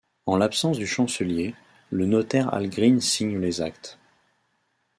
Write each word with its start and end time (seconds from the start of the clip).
En 0.25 0.35
l'absence 0.37 0.79
du 0.79 0.87
chancelier, 0.87 1.53
le 1.91 2.07
notaire 2.07 2.51
Algrin 2.51 2.99
signe 2.99 3.39
les 3.39 3.61
actes. 3.61 3.99